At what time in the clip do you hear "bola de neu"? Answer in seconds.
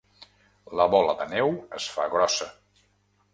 0.95-1.53